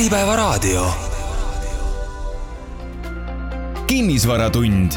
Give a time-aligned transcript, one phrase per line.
[0.00, 0.86] Äripäevaraadio.
[3.86, 4.92] kinnisvaratund.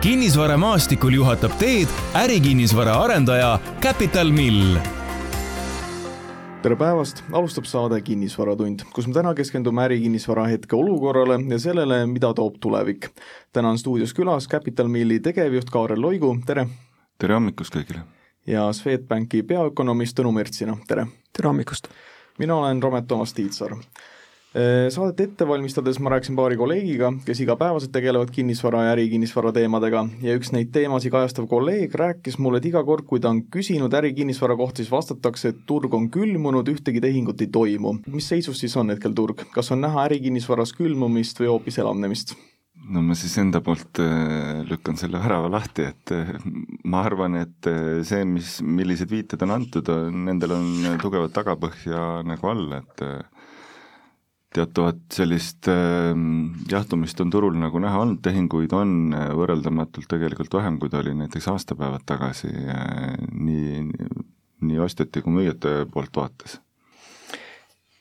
[0.00, 4.76] kinnisvaramaastikul juhatab teed ärikinnisvara arendaja Capital Mill
[6.62, 12.60] tere päevast, alustab saade Kinnisvaratund, kus me täna keskendume ärikinnisvara hetkeolukorrale ja sellele, mida toob
[12.60, 13.08] tulevik.
[13.52, 16.68] täna on stuudios külas Capital Milli tegevjuht Kaarel Loigu, tere!
[17.18, 18.06] tere hommikust kõigile!
[18.46, 21.06] ja Swedbanki peaökonomist Tõnu Mertsina, tere!
[21.32, 21.90] tere hommikust!
[22.38, 23.76] Mina olen Romet Toomas Tiitsaar.
[24.90, 30.34] Saadet ette valmistades ma rääkisin paari kolleegiga, kes igapäevaselt tegelevad kinnisvara ja ärikinnisvara teemadega ja
[30.34, 34.58] üks neid teemasid kajastav kolleeg rääkis mulle, et iga kord, kui ta on küsinud ärikinnisvara
[34.58, 38.00] kohta, siis vastatakse, et turg on külmunud, ühtegi tehingut ei toimu.
[38.10, 42.34] mis seisus siis on hetkel turg, kas on näha ärikinnisvaras külmumist või hoopis elavnemist?
[42.90, 44.00] No ma siis enda poolt
[44.66, 46.12] lükkan selle värava lahti, et
[46.90, 47.68] ma arvan, et
[48.06, 53.04] see, mis, millised viited on antud, nendel on tugevat tagapõhja nagu all, et
[54.54, 56.10] teatavat sellist äh,
[56.70, 61.46] jahtumist on turul nagu näha olnud, tehinguid on võrreldamatult tegelikult vähem, kui ta oli näiteks
[61.52, 63.84] aastapäevad tagasi äh, nii,
[64.66, 66.58] nii ostjate kui müüjate poolt vaates.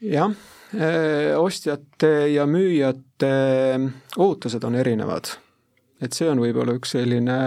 [0.02, 0.34] jah,
[0.70, 3.30] ostjate ja müüjate
[4.22, 5.32] ootused on erinevad.
[6.02, 7.40] et see on võib-olla üks selline,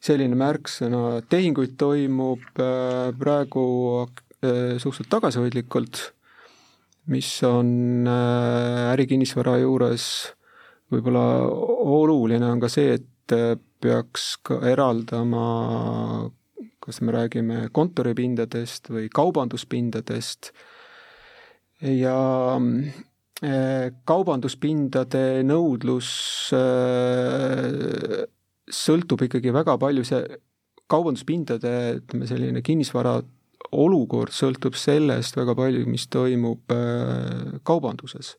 [0.00, 2.46] selline märksõna, tehinguid toimub
[3.18, 3.64] praegu
[4.38, 6.04] suhteliselt tagasihoidlikult
[7.08, 10.04] mis on äh, ärikinnisvara juures
[10.92, 16.28] võib-olla oluline, on ka see, et äh, peaks ka eraldama,
[16.84, 20.52] kas me räägime kontoripindadest või kaubanduspindadest
[21.84, 22.18] ja
[22.58, 26.10] äh, kaubanduspindade nõudlus
[28.68, 30.22] sõltub ikkagi väga palju, see
[30.90, 33.18] kaubanduspindade, ütleme selline kinnisvara
[33.76, 38.36] olukord sõltub sellest väga palju, mis toimub äh, kaubanduses.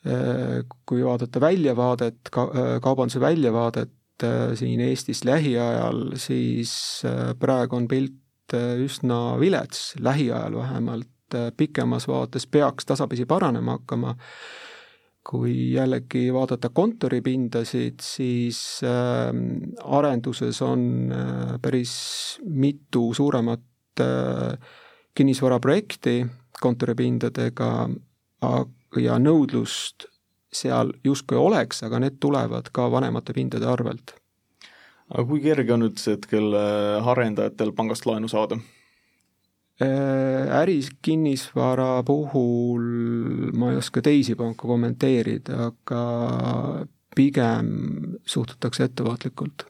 [0.00, 4.24] Kui vaadata väljavaadet, kaubanduse väljavaadet
[4.56, 6.72] siin Eestis lähiajal, siis
[7.36, 11.10] praegu on pilt üsna vilets, lähiajal vähemalt,
[11.56, 14.14] pikemas vaates peaks tasapisi paranema hakkama,
[15.30, 19.32] kui jällegi vaadata kontoripindasid, siis äh,
[19.84, 21.92] arenduses on äh, päris
[22.44, 23.60] mitu suuremat
[24.00, 24.58] Äh,
[25.14, 26.26] kinnisvaraprojekti
[26.62, 27.70] kontoripindadega
[29.02, 30.06] ja nõudlust
[30.54, 34.14] seal justkui oleks, aga need tulevad ka vanemate pindade arvelt.
[35.10, 38.60] aga kui kerge on üldse hetkel äh, arendajatel pangast laenu saada?
[39.80, 42.82] Äh, ärikinnisvara puhul
[43.56, 46.02] ma ei oska teisi panku kommenteerida, aga
[47.16, 47.70] pigem
[48.28, 49.64] suhtutakse ettevaatlikult.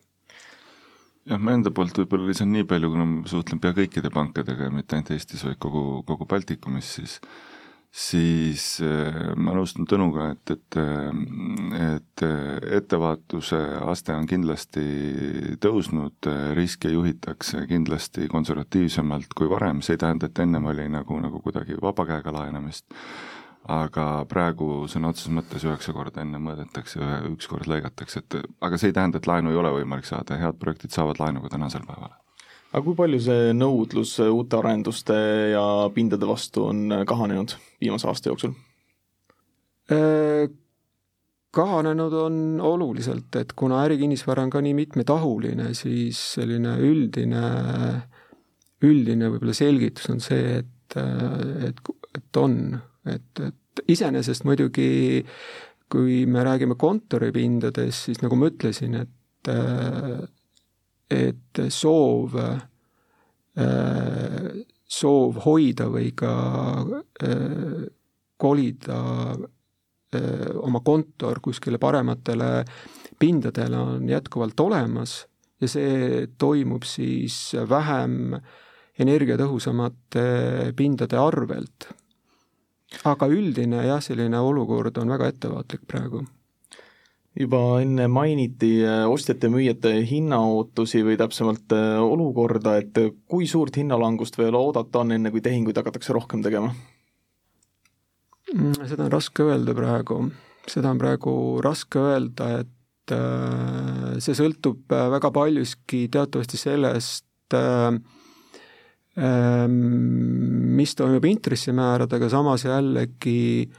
[1.31, 4.99] Jah, ma enda poolt võib-olla lisan nii palju, kuna ma suhtlen pea kõikide pankadega, mitte
[4.99, 7.21] ainult Eestis, vaid kogu, kogu Baltikumis, siis
[7.91, 10.79] siis äh, ma nõustun Tõnuga, et, et,
[11.81, 12.25] et
[12.79, 13.59] ettevaatuse
[13.91, 14.85] aste on kindlasti
[15.63, 21.43] tõusnud, riske juhitakse kindlasti konservatiivsemalt kui varem, see ei tähenda, et ennem oli nagu, nagu
[21.43, 22.95] kuidagi vaba käega laenamist
[23.69, 28.91] aga praegu sõna otseses mõttes üheksa korda enne mõõdetakse, üks kord lõigatakse, et aga see
[28.91, 32.15] ei tähenda, et laenu ei ole võimalik saada, head projektid saavad laenu ka tänasel päeval.
[32.71, 35.17] Aga kui palju see nõudlus uute arenduste
[35.55, 35.65] ja
[35.95, 38.55] pindade vastu on kahanenud viimase aasta jooksul?
[39.91, 40.47] Äh,
[41.51, 47.47] kahanenud on oluliselt, et kuna ärikinnisvara on ka nii mitmetahuline, siis selline üldine,
[48.87, 51.01] üldine võib-olla selgitus on see, et,
[51.67, 51.83] et,
[52.17, 52.63] et on
[53.09, 54.91] et, et iseenesest muidugi
[55.91, 59.51] kui me räägime kontoripindadest, siis nagu ma ütlesin, et
[61.11, 62.37] et soov,
[64.87, 66.35] soov hoida või ka
[68.41, 68.99] kolida
[70.63, 72.65] oma kontor kuskile parematele
[73.21, 75.21] pindadele on jätkuvalt olemas
[75.61, 78.35] ja see toimub siis vähem
[79.01, 81.89] energiatõhusamate pindade arvelt.
[83.07, 86.25] Aga üldine jah, selline olukord on väga ettevaatlik praegu
[87.39, 92.99] juba enne mainiti äh, ostjate-müüjate hinnaootusi või täpsemalt äh, olukorda, et
[93.31, 96.73] kui suurt hinnalangust veel oodata on, enne kui tehinguid hakatakse rohkem tegema?
[98.51, 100.25] Mm, seda on raske öelda praegu,
[100.67, 107.29] seda on praegu raske öelda, et äh, see sõltub väga paljuski teatavasti sellest,
[109.21, 109.73] Ehm,
[110.79, 113.71] mis toimub intressimääradega, samas jällegi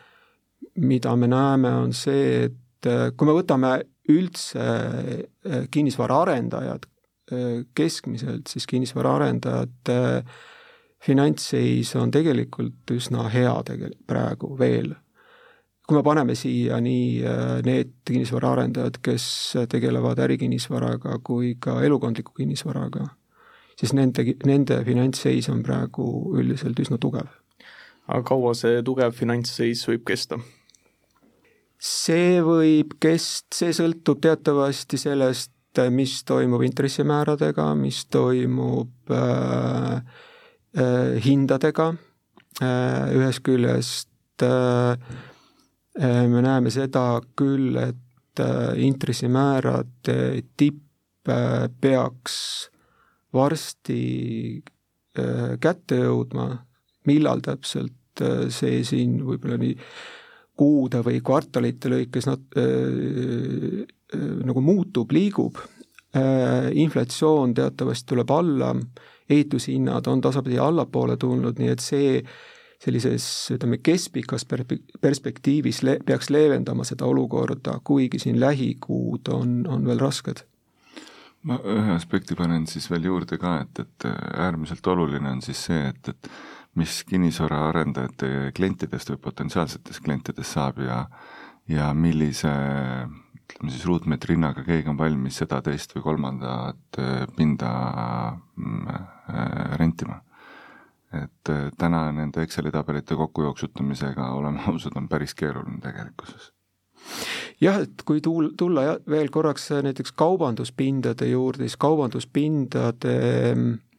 [0.75, 2.57] mida me näeme, on see, et
[2.89, 3.75] eh, kui me võtame
[4.11, 9.99] üldse eh, kinnisvaraarendajad eh, keskmiselt, siis kinnisvaraarendajate
[11.01, 14.93] finantsseis on tegelikult üsna hea tegel-, praegu veel.
[15.87, 17.23] kui me paneme siia nii
[17.65, 19.25] need kinnisvaraarendajad, kes
[19.67, 23.09] tegelevad ärikinnisvaraga, kui ka elukondliku kinnisvaraga,
[23.75, 26.05] siis nende, nende finantsseis on praegu
[26.37, 27.27] üldiselt üsna tugev.
[28.07, 30.39] aga kaua see tugev finantsseis võib kesta?
[31.81, 35.51] See võib kest-, see sõltub teatavasti sellest,
[35.91, 40.01] mis toimub intressimääradega, mis toimub äh,
[40.77, 41.93] äh, hindadega.
[42.61, 44.97] Äh,, ühest küljest äh,
[45.95, 52.35] äh me näeme seda küll, et äh, intressimäärade tipp äh, peaks
[53.33, 54.61] varsti
[55.17, 56.49] äh, kätte jõudma,
[57.07, 59.77] millal täpselt, äh, see siin võib-olla nii
[60.57, 63.83] kuude või kvartalite lõikes nat- äh,,
[64.13, 65.59] äh, nagu muutub, liigub
[66.15, 68.73] äh,, inflatsioon teatavasti tuleb alla,
[69.31, 72.23] ehitushinnad on tasapisi allapoole tulnud, nii et see
[72.81, 74.45] sellises ütleme, keskpikas
[75.01, 80.43] perspektiivis le-, peaks leevendama seda olukorda, kuigi siin lähikuud on, on veel rasked.
[81.47, 84.07] Ma ühe aspekti panen siis veel juurde ka, et, et
[84.37, 86.29] äärmiselt oluline on siis see, et, et
[86.79, 91.05] mis kinnisvaraarendajate klientidest või potentsiaalsetest klientidest saab ja
[91.69, 92.51] ja millise
[93.51, 97.71] ütleme siis ruutmeetri hinnaga keegi on valmis seda, teist või kolmandat äh, pinda
[98.55, 100.21] mm, äh, rentima.
[101.11, 106.51] et äh, täna nende Exceli tabelite kokkujooksutamisega, oleme ausad, on päris keeruline tegelikkuses
[107.61, 113.15] jah, et kui tuul-, tulla veel korraks näiteks kaubanduspindade juurde, siis kaubanduspindade
[113.53, 113.90] Äh,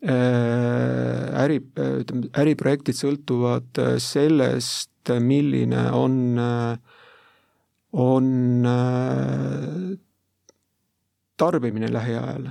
[0.00, 4.88] äri, ütleme, äriprojektid sõltuvad äh, sellest,
[5.20, 6.78] milline on, äh,
[7.92, 8.30] on
[11.40, 12.50] tarbimine lähiajal.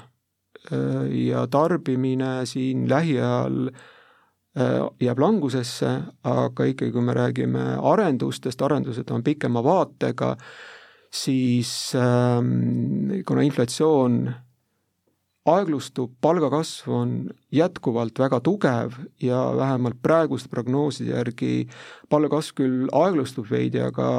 [1.09, 3.69] ja tarbimine siin lähiajal
[4.99, 5.91] jääb langusesse,
[6.27, 10.33] aga ikkagi, kui me räägime arendustest, arendused on pikema vaatega,
[11.09, 14.19] siis ähm, kuna inflatsioon
[15.49, 17.13] aeglustub, palgakasv on
[17.53, 21.67] jätkuvalt väga tugev ja vähemalt praeguste prognooside järgi
[22.09, 24.09] palgakasv küll aeglustub veidi, aga,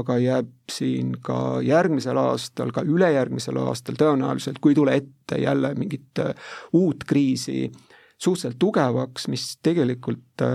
[0.00, 5.74] aga jääb siin ka järgmisel aastal, ka ülejärgmisel aastal tõenäoliselt, kui ei tule ette jälle
[5.78, 7.70] mingit äh, uut kriisi,
[8.18, 10.54] suhteliselt tugevaks, mis tegelikult äh,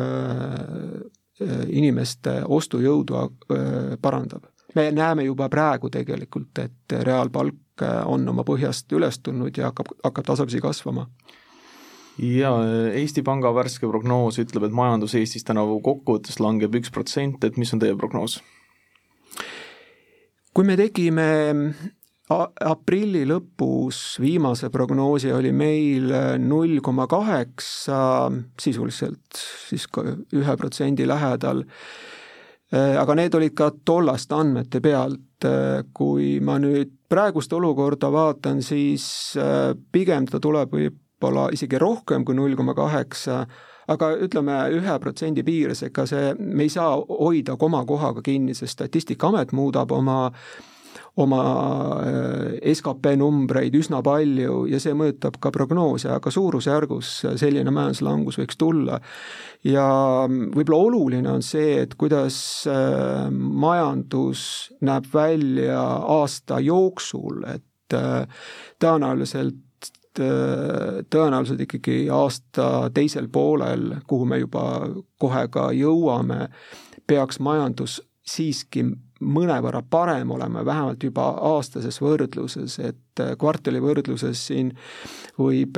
[1.42, 3.18] äh inimeste ostujõudu
[4.02, 4.46] parandab.
[4.76, 10.28] Me näeme juba praegu tegelikult, et reaalpalk on oma põhjast üles tulnud ja hakkab, hakkab
[10.28, 11.08] tasapisi kasvama
[12.22, 12.52] ja
[12.94, 17.74] Eesti Panga värske prognoos ütleb, et majandus Eestis tänavu kokkuvõttes langeb üks protsent, et mis
[17.74, 18.42] on teie prognoos?
[20.54, 21.26] kui me tegime
[22.30, 28.30] aprilli lõpus viimase prognoosi, oli meil null koma kaheksa,
[28.62, 29.88] sisuliselt siis
[30.38, 32.23] ühe protsendi lähedal Äh,
[32.74, 35.46] aga need olid ka tollaste andmete pealt.
[35.46, 39.06] Äh, kui ma nüüd praegust olukorda vaatan, siis
[39.38, 43.44] äh, pigem ta tuleb võib-olla isegi rohkem kui null koma kaheksa,
[43.92, 49.52] aga ütleme ühe protsendi piires, ega see, me ei saa hoida komakohaga kinni, sest Statistikaamet
[49.52, 50.30] muudab oma
[51.22, 51.42] oma
[52.74, 59.00] skp numbreid üsna palju ja see mõjutab ka prognoose, aga suurusjärgus selline majanduslangus võiks tulla.
[59.64, 59.86] Ja
[60.28, 62.38] võib-olla oluline on see, et kuidas
[62.70, 65.82] äh, majandus näeb välja
[66.18, 68.26] aasta jooksul, et äh,
[68.84, 74.66] tõenäoliselt äh, tõenäoliselt ikkagi aasta teisel poolel, kuhu me juba
[75.22, 76.50] kohe ka jõuame,
[77.08, 78.86] peaks majandus siiski
[79.24, 84.74] mõnevõrra parem olema, vähemalt juba aastases võrdluses, et kvartali võrdluses siin
[85.40, 85.78] võib,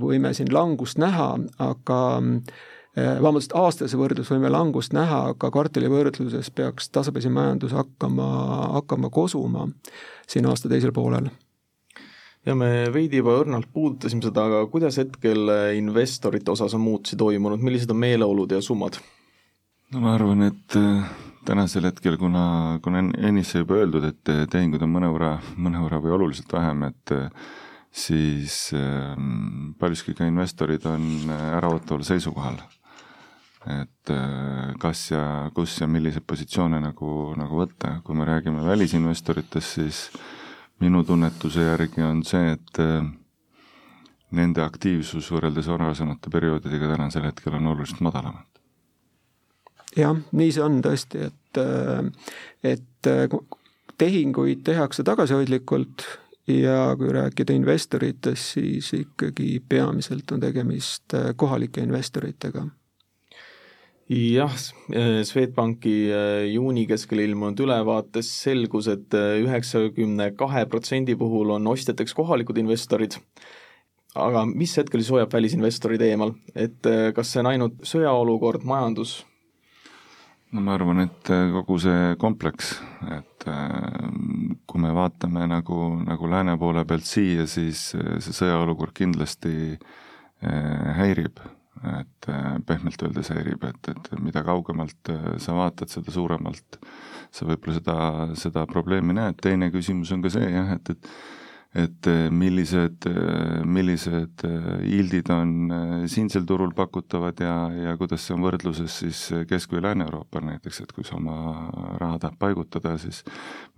[0.00, 2.00] võime siin langust näha, aga
[2.98, 8.26] Eh, vabandust, aastase võrdlus võime langust näha, aga kvartali võrdluses peaks tasapisi majandus hakkama,
[8.80, 9.68] hakkama kosuma
[10.26, 11.28] siin aasta teisel poolel.
[12.46, 17.62] ja me veidi juba õrnalt puudutasime seda, aga kuidas hetkel investorite osas on muutusi toimunud,
[17.62, 18.98] millised on meeleolud ja summad?
[19.94, 21.14] no ma arvan, et äh,
[21.46, 26.16] tänasel hetkel, kuna, kuna ennist sai juba öeldud, et äh, tehinguid on mõnevõrra, mõnevõrra või
[26.18, 27.30] oluliselt vähem, et äh,
[27.90, 32.60] siis ähm, paljuski ka investorid on äraootaval seisukohal
[33.68, 34.10] et
[34.80, 39.98] kas ja kus ja milliseid positsioone nagu, nagu võtta, kui me räägime välisinvestoritest, siis
[40.80, 42.80] minu tunnetuse järgi on see, et
[44.36, 48.38] nende aktiivsus võrreldes varasemate perioodidega tänasel hetkel on oluliselt madalam.
[49.96, 52.10] Jah, nii see on tõesti, et, äh,
[52.74, 53.10] et
[54.00, 56.04] tehinguid tehakse tagasihoidlikult
[56.50, 62.66] ja kui rääkida investoritest, siis ikkagi peamiselt on tegemist kohalike investoritega
[64.10, 64.54] jah,
[65.24, 65.94] Swedbanki
[66.50, 73.14] juuni keskel ilmunud ülevaates selgus et, et üheksakümne kahe protsendi puhul on ostjateks kohalikud investorid,
[74.18, 79.20] aga mis hetkel siis hoiab välisinvestorid eemal, et kas see on ainult sõjaolukord, majandus?
[80.52, 82.74] No ma arvan, et kogu see kompleks,
[83.16, 83.46] et
[84.66, 89.78] kui me vaatame nagu, nagu lääne poole pealt siia, siis see sõjaolukord kindlasti
[90.42, 91.40] häirib.
[91.80, 96.76] Et äh, pehmelt öeldes häirib, et, et mida kaugemalt äh, sa vaatad, seda suuremalt
[97.32, 97.94] sa võib-olla seda,
[98.36, 101.08] seda probleemi näed, teine küsimus on ka see jah, et, et
[101.74, 103.06] et äh, millised,
[103.64, 104.42] millised
[104.82, 105.50] yield'id on
[106.10, 110.94] siinsel turul pakutavad ja, ja kuidas see on võrdluses siis Kesk- või Lääne-Euroopal näiteks, et
[110.96, 111.68] kui sa oma
[112.00, 113.22] raha tahad paigutada, siis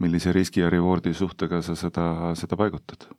[0.01, 2.07] millise riski ja reward'i suhtega sa seda,
[2.39, 3.11] seda paigutad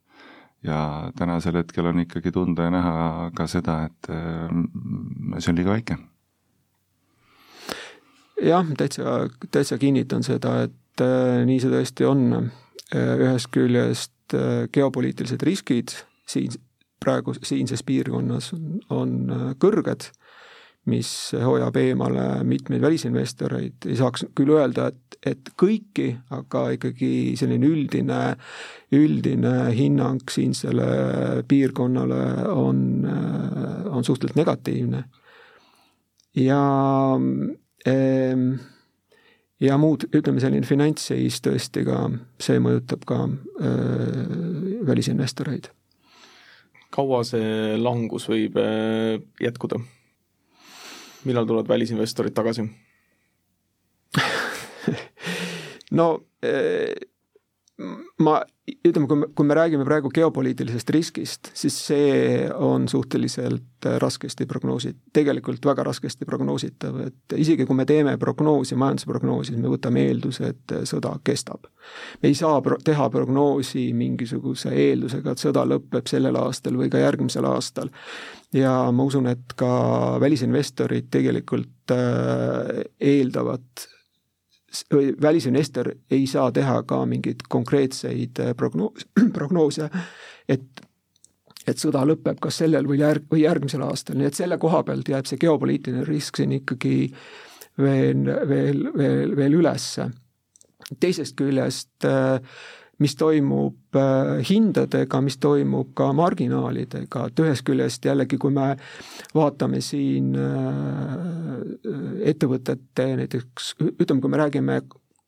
[0.63, 5.97] ja tänasel hetkel on ikkagi tunda ja näha ka seda, et see on liiga väike.
[8.41, 11.05] jah, täitsa, täitsa kinnitan seda, et
[11.45, 12.51] nii see tõesti on.
[12.93, 15.95] Ühest küljest äh, geopoliitilised riskid
[16.29, 16.55] siin
[17.03, 20.11] praegu siinses piirkonnas on, on kõrged
[20.85, 21.09] mis
[21.39, 28.19] hoiab eemale mitmeid välisinvestoreid, ei saaks küll öelda, et, et kõiki, aga ikkagi selline üldine,
[28.95, 30.87] üldine hinnang siinsele
[31.47, 32.83] piirkonnale on,
[33.87, 35.05] on suhteliselt negatiivne.
[36.35, 36.61] ja
[37.85, 38.47] ehm,
[39.63, 42.03] ja muud, ütleme selline finantsseis tõesti ka,
[42.41, 45.69] see mõjutab ka äh, välisinvestoreid.
[46.93, 49.79] kaua see langus võib äh, jätkuda?
[51.23, 52.65] millal tulevad välisinvestorid tagasi
[55.99, 56.07] no
[56.43, 56.91] eh,
[58.21, 58.35] ma,
[58.85, 64.93] ütleme, kui me, kui me räägime praegu geopoliitilisest riskist, siis see on suhteliselt raskesti prognoosi-,
[65.13, 70.53] tegelikult väga raskesti prognoositav, et isegi kui me teeme prognoosi, majandusprognoosi, siis me võtame eelduse,
[70.53, 71.65] et sõda kestab.
[72.21, 77.01] me ei saa pro-, teha prognoosi mingisuguse eeldusega, et sõda lõpeb sellel aastal või ka
[77.01, 77.89] järgmisel aastal.
[78.53, 83.89] ja ma usun, et ka välisinvestorid tegelikult äh, eeldavad
[85.21, 89.89] välisinvestor ei saa teha ka mingeid konkreetseid äh, prognoos, prognoose,
[90.49, 90.83] et
[91.67, 95.07] et sõda lõpeb kas sellel või järg-, või järgmisel aastal, nii et selle koha pealt
[95.07, 96.97] jääb see geopoliitiline risk siin ikkagi
[97.79, 100.09] veel, veel, veel, veel ülesse.
[100.99, 102.41] teisest küljest äh,
[103.03, 108.73] mis toimub äh, hindadega, mis toimub ka marginaalidega, et ühest küljest jällegi, kui me
[109.35, 111.63] vaatame siin äh,
[112.33, 114.81] ettevõtete näiteks, ütleme, kui me räägime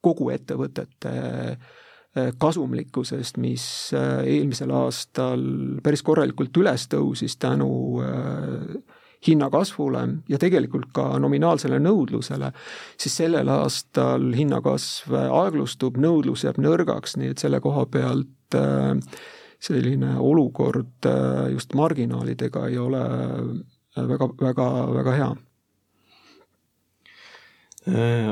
[0.06, 5.42] kogu ettevõtete äh, kasumlikkusest, mis eelmisel aastal
[5.84, 7.68] päris korralikult üles tõusis tänu
[9.28, 12.52] hinnakasvule ja tegelikult ka nominaalsele nõudlusele,
[13.00, 18.94] siis sellel aastal hinnakasv aeglustub, nõudlus jääb nõrgaks, nii et selle koha pealt äh,
[19.60, 25.34] selline olukord äh, just marginaalidega ei ole äh, väga, väga, väga hea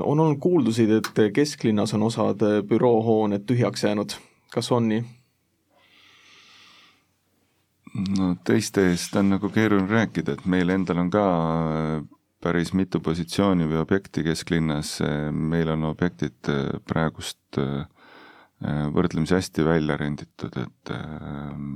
[0.02, 4.16] on olnud kuuldusid, et kesklinnas on osad büroohooned tühjaks jäänud,
[4.50, 5.04] kas on nii?
[7.94, 12.06] No teiste eest on nagu keeruline rääkida, et meil endal on ka äh,
[12.44, 14.98] päris mitu positsiooni või objekti kesklinnas,
[15.32, 17.84] meil on objektid äh, praegust äh,
[18.64, 20.92] võrdlemisi hästi välja renditud, et,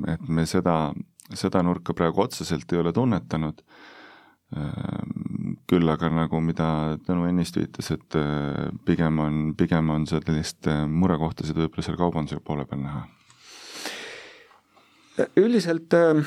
[0.08, 0.94] et me seda,
[1.36, 3.60] seda nurka praegu otseselt ei ole tunnetanud,
[5.68, 6.70] küll aga nagu mida
[7.04, 8.16] Tõnu ennist viitas, et
[8.88, 13.04] pigem on, pigem on sellist murekohtasid võib-olla seal kaubanduse poole peal näha
[15.40, 16.24] üldiselt ähm,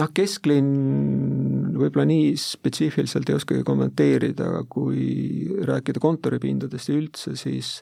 [0.00, 7.78] noh, kesklinn võib-olla nii spetsiifiliselt ei oskagi kommenteerida, aga kui rääkida kontoripindadest üldse, siis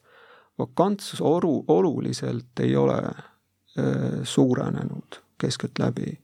[0.58, 6.18] vakantsus oru, oluliselt ei ole äh, suurenenud keskeltläbi.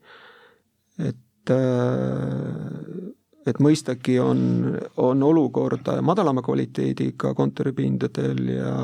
[0.98, 3.14] et äh,
[3.46, 4.40] et mõistagi on,
[5.02, 8.74] on olukord madalama kvaliteediga kontoripindadel ja,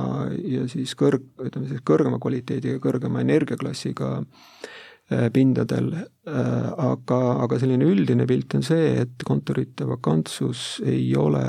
[0.57, 7.89] ja siis kõrg, ütleme siis kõrgema kvaliteediga, kõrgema energiaklassiga äh, pindadel, äh, aga, aga selline
[7.89, 11.45] üldine pilt on see, et kontorite vakantsus ei ole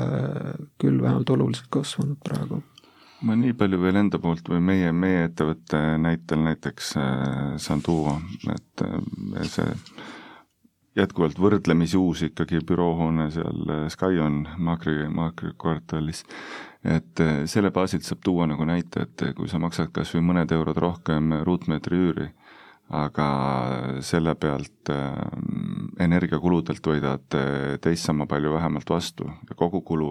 [0.80, 2.62] küll vähemalt oluliselt kasvanud praegu.
[3.22, 8.16] Ma nii palju veel enda poolt või meie, meie ettevõtte näitel näiteks äh, saan tuua,
[8.56, 8.88] et
[9.52, 9.68] see
[10.98, 16.24] jätkuvalt võrdlemisi uus ikkagi büroohoone seal Skyon Maakri, Maakri kvartalis,
[16.84, 20.76] et selle baasilt saab tuua nagu näite, et kui sa maksad kas või mõned eurod
[20.82, 22.28] rohkem ruutmeetri üüri,
[22.92, 23.26] aga
[24.04, 25.16] selle pealt äh,
[26.04, 29.30] energiakuludelt võidad äh, teist sama palju vähemalt vastu.
[29.48, 30.10] Ja kogukulu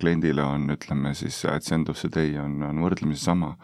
[0.00, 3.54] kliendile on, ütleme siis at the end of the day on, on võrdlemisi sama,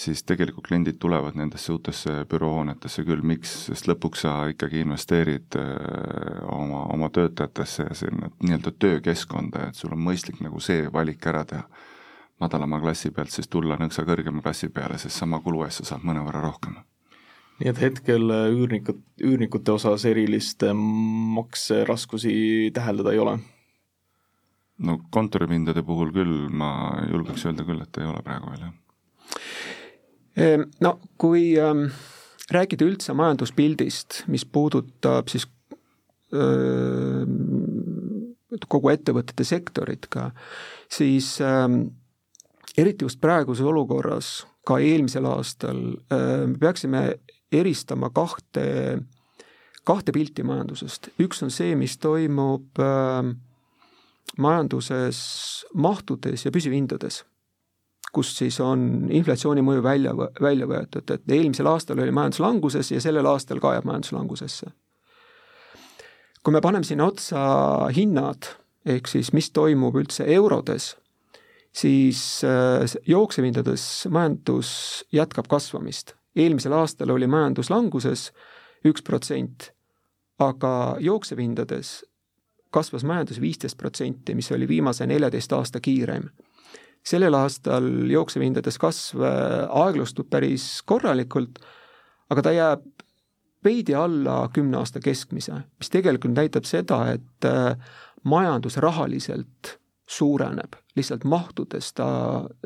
[0.00, 6.44] siis tegelikult kliendid tulevad nendesse uutesse büroohoonetesse küll, miks, sest lõpuks sa ikkagi investeerid äh,
[6.56, 11.44] oma, oma töötajatesse ja sinna nii-öelda töökeskkonda, et sul on mõistlik nagu see valik ära
[11.44, 11.66] teha.
[12.40, 16.06] madalama klassi pealt siis tulla nõksa kõrgema klassi peale, sest sama kulu eest sa saad
[16.08, 16.80] mõnevõrra rohkem
[17.60, 20.76] nii et hetkel äh, üürnikud, üürnikute osas erilist äh,
[21.36, 22.32] makseraskusi
[22.74, 23.38] täheldada ei ole?
[24.80, 26.70] no kontoripindade puhul küll, ma
[27.10, 28.76] julgeks öelda küll, et ei ole praegu veel, jah.
[30.40, 31.88] Ehm, no kui ähm,
[32.50, 35.46] rääkida üldse majanduspildist, mis puudutab siis
[36.32, 37.24] öö,
[38.70, 40.30] kogu ettevõtete sektorit ka,
[40.90, 41.82] siis ähm,
[42.78, 44.30] eriti just praeguses olukorras,
[44.66, 45.78] ka eelmisel aastal,
[46.10, 47.00] me peaksime
[47.52, 49.00] eristama kahte,
[49.88, 51.10] kahte pilti majandusest.
[51.22, 53.32] üks on see, mis toimub äh,
[54.38, 55.20] majanduses
[55.74, 57.24] mahtudes ja püsivhindades,
[58.12, 63.00] kus siis on inflatsiooni mõju välja, välja võetud, et eelmisel aastal oli majandus languses ja
[63.00, 64.70] sellel aastal ka jääb majandus langusesse.
[66.42, 67.40] kui me paneme sinna otsa
[67.94, 68.48] hinnad,
[68.86, 70.96] ehk siis mis toimub üldse eurodes,
[71.72, 78.30] siis äh, jooksevhindades majandus jätkab kasvamist eelmisel aastal oli majandus languses
[78.86, 79.70] üks protsent,
[80.38, 82.00] aga jooksevhindades
[82.70, 86.30] kasvas majandus viisteist protsenti, mis oli viimase neljateist aasta kiireim.
[87.06, 91.58] Sellel aastal jooksevhindades kasv äh, aeglustub päris korralikult,
[92.30, 92.86] aga ta jääb
[93.64, 97.74] veidi alla kümne aasta keskmise, mis tegelikult näitab seda, et äh,
[98.24, 99.76] majandus rahaliselt
[100.10, 102.08] suureneb, lihtsalt mahtudes ta,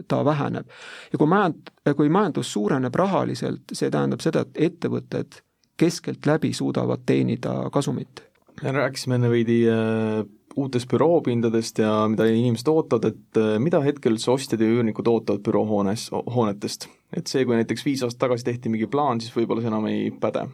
[0.08, 0.68] ta väheneb.
[1.12, 5.42] ja kui majand-, kui majandus suureneb rahaliselt, see tähendab seda, et ettevõtted
[5.76, 8.24] keskeltläbi suudavad teenida kasumit.
[8.62, 10.24] rääkisime enne veidi äh,
[10.56, 15.42] uutest büroopindadest ja mida inimesed ootavad, et äh, mida hetkel üldse ostjad ja üürnikud ootavad
[15.46, 16.88] büroohoones, hoonetest?
[17.14, 20.10] et see, kui näiteks viis aastat tagasi tehti mingi plaan, siis võib-olla see enam ei
[20.10, 20.48] päde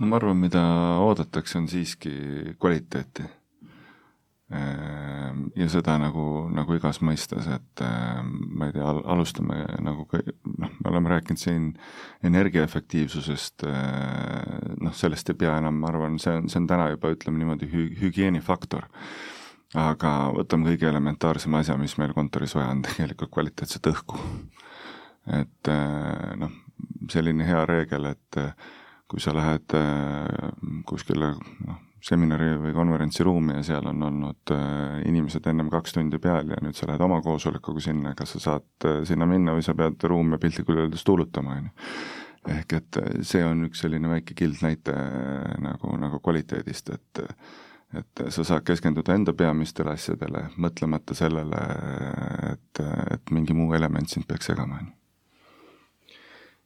[0.00, 0.62] no ma arvan, mida
[1.04, 2.12] oodatakse, on siiski
[2.60, 3.26] kvaliteeti
[4.50, 10.90] ja seda nagu, nagu igas mõistes, et ehm, ma ei tea, alustame nagu noh, me
[10.90, 11.66] oleme rääkinud siin
[12.26, 17.12] energiaefektiivsusest, ehm, noh, sellest ei pea enam, ma arvan, see on, see on täna juba
[17.14, 18.88] ütleme niimoodi hü-, hügieenifaktor.
[19.78, 24.18] aga võtame kõige elementaarsema asja, mis meil kontoris vaja on, tegelikult kvaliteetset õhku.
[25.36, 25.70] et
[26.42, 26.56] noh,
[27.12, 28.40] selline hea reegel, et
[29.10, 29.78] kui sa lähed
[30.90, 36.52] kuskile noh, seminari või konverentsiruumi ja seal on olnud äh, inimesed ennem kaks tundi peal
[36.52, 39.74] ja nüüd sa lähed oma koosolekuga sinna, kas sa saad äh, sinna minna või sa
[39.78, 41.88] pead ruumi piltlikult öeldes tuulutama, on ju.
[42.56, 44.94] ehk et äh, see on üks selline väike kild näite
[45.60, 47.26] nagu, nagu kvaliteedist, et
[47.90, 51.62] et sa saad keskenduda enda peamistele asjadele, mõtlemata sellele,
[52.52, 52.82] et,
[53.16, 54.99] et mingi muu element sind peaks segama, on ju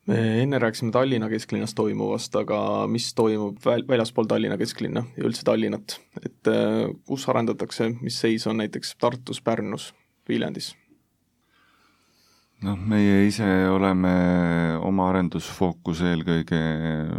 [0.06, 2.58] me enne rääkisime Tallinna kesklinnas toimuvast, aga
[2.90, 8.46] mis toimub väl-, väljaspool Tallinna kesklinna ja üldse Tallinnat, et äh, kus arendatakse, mis seis
[8.46, 9.92] on näiteks Tartus, Pärnus,
[10.28, 10.74] Viljandis?
[12.64, 14.10] noh, meie ise oleme
[14.88, 16.60] oma arendusfookuse eelkõige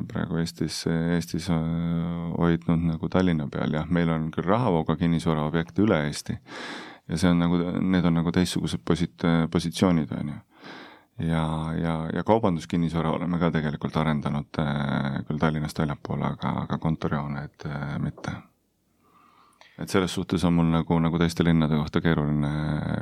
[0.10, 1.60] praegu Eestis, Eestis äh,
[2.38, 7.42] hoidnud nagu Tallinna peal, jah, meil on küll rahavooga kinnisvaraobjekte üle Eesti ja see on
[7.44, 10.42] nagu, need on nagu teistsugused posit-, positsioonid, on ju
[11.20, 17.66] ja, ja, ja kaubanduskinnisvara oleme ka tegelikult arendanud äh, küll Tallinnast väljapoole, aga, aga kontorihooneid
[17.70, 18.36] äh, mitte.
[19.80, 22.52] et selles suhtes on mul nagu, nagu teiste linnade kohta keeruline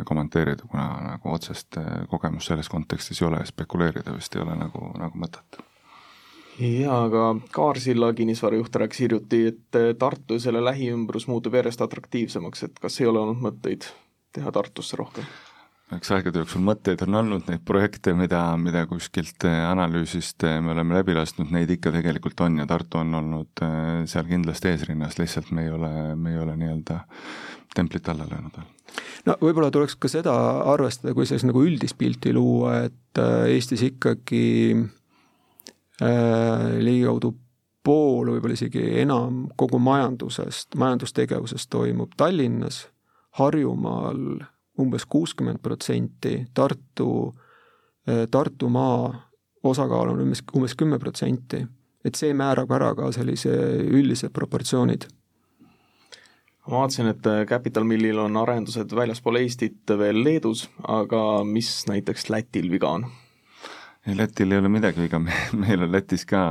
[0.05, 4.91] kommenteerida, kuna nagu otsest äh, kogemust selles kontekstis ei ole spekuleerida vist ei ole nagu,
[4.97, 5.61] nagu mõtet
[6.59, 12.77] jaa, aga Kaarsilla kinnisvarajuht rääkis hiljuti, et Tartu ja selle lähiümbrus muutub järjest atraktiivsemaks, et
[12.81, 13.89] kas ei ole olnud mõtteid
[14.33, 15.25] teha Tartusse rohkem?
[15.91, 20.73] Eks aegade jooksul mõtteid on olnud, neid projekte, mida, mida kuskilt äh, analüüsist äh, me
[20.73, 25.19] oleme läbi lasknud, neid ikka tegelikult on ja Tartu on olnud äh, seal kindlasti eesrinnas,
[25.19, 27.01] lihtsalt me ei ole, me ei ole nii-öelda
[27.75, 28.71] templit alla löönud veel.
[29.25, 30.33] No võib-olla tuleks ka seda
[30.69, 34.45] arvestada, kui sellist nagu üldist pilti luua, et Eestis ikkagi
[36.01, 37.33] äh, ligikaudu
[37.83, 42.85] pool, võib-olla isegi enam kogu majandusest, majandustegevusest toimub Tallinnas,
[43.39, 44.43] Harjumaal
[44.79, 47.33] umbes kuuskümmend protsenti, Tartu,
[48.31, 49.29] Tartumaa
[49.63, 51.65] osakaal on umbes, umbes kümme protsenti.
[52.03, 53.51] et see määrab ära ka sellise
[53.87, 55.05] üldised proportsioonid
[56.67, 62.71] ma vaatasin, et Capital Millil on arendused väljaspool Eestit veel Leedus, aga mis näiteks Lätil
[62.71, 63.07] viga on?
[64.07, 65.19] ei, Lätil ei ole midagi viga,
[65.63, 66.43] meil on Lätis ka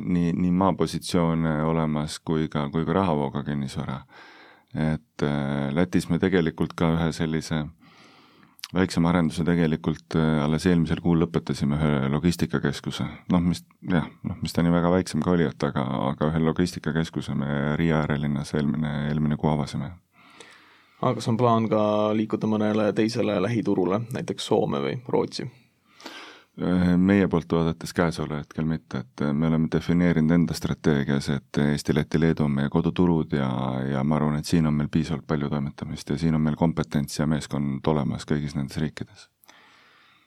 [0.00, 4.00] nii, nii maapositsioone olemas kui ka, kui ka rahavooga kinnisvara.
[4.74, 7.64] Et äh, Lätis me tegelikult ka ühe sellise
[8.74, 14.54] väiksema arenduse tegelikult äh, alles eelmisel kuul lõpetasime ühe logistikakeskuse, noh, mis jah, noh, mis
[14.54, 18.94] ta nii väga väiksem ka oli, et aga, aga ühe logistikakeskuse me Riia äärelinnas eelmine,
[19.10, 19.92] eelmine kuu avasime.
[21.00, 21.84] aga kas on plaan ka
[22.16, 25.46] liikuda mõnele teisele lähiturule, näiteks Soome või Rootsi?
[26.54, 32.20] Meie poolt vaadates käesoleval hetkel mitte, et me oleme defineerinud enda strateegias, et Eesti, Läti,
[32.22, 33.48] Leedu on meie koduturud ja,
[33.90, 37.18] ja ma arvan, et siin on meil piisavalt palju toimetamist ja siin on meil kompetents
[37.18, 39.24] ja meeskond olemas kõigis nendes riikides.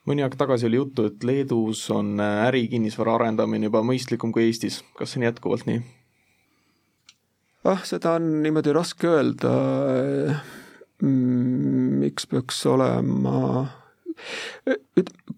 [0.08, 5.14] mõni aeg tagasi oli juttu, et Leedus on ärikinnisvara arendamine juba mõistlikum kui Eestis, kas
[5.14, 5.80] see on jätkuvalt nii?
[7.72, 9.54] ah, seda on niimoodi raske öelda,
[11.00, 13.64] mm, miks peaks olema,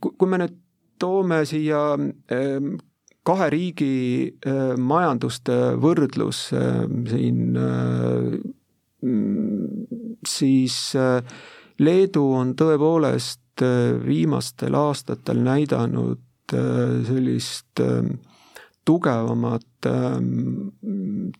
[0.01, 0.57] kui me nüüd
[0.99, 2.75] toome siia ehm,
[3.25, 3.93] kahe riigi
[4.45, 7.59] ehm, majanduste võrdlus ehm, siin,
[10.27, 10.79] siis
[11.79, 13.63] Leedu on tõepoolest
[14.03, 16.19] viimastel aastatel näidanud
[17.07, 17.79] sellist
[18.89, 19.87] tugevamat,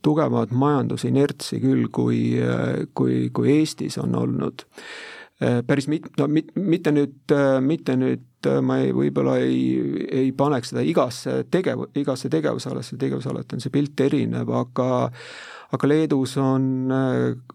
[0.06, 2.19] tugevamat majandusinertsi küll, kui,
[2.95, 4.63] kui, kui Eestis on olnud.
[5.39, 9.80] Päris mit-, no mit-, mitte nüüd, mitte nüüd et ma ei, võib-olla ei,
[10.21, 15.10] ei paneks seda igasse tegev-, igasse tegevusalasse, tegevusalati on see pilt erinev, aga
[15.75, 16.89] aga Leedus on,